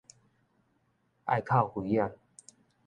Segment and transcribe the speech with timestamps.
[0.03, 0.03] 愛
[1.41, 2.15] 哭妃仔